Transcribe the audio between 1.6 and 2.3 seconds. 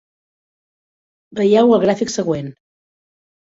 el gràfic